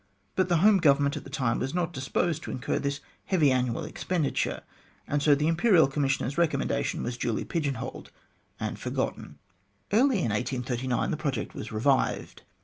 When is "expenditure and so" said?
3.83-5.35